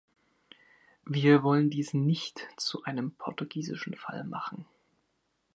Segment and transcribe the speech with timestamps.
[1.05, 4.65] Wir wollen dies nicht zu einem portugiesischen Fall machen.